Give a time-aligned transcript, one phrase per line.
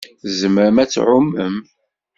[0.21, 1.55] Tzemrem ad tɛumem?